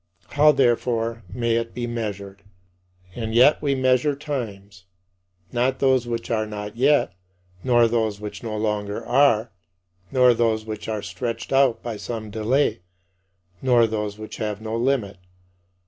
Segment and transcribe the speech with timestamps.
[0.29, 2.41] How, therefore, may it be measured?
[3.13, 4.85] And yet we measure times;
[5.51, 7.13] not those which are not yet,
[7.63, 9.51] nor those which no longer are,
[10.11, 12.81] nor those which are stretched out by some delay,
[13.61, 15.19] nor those which have no limit.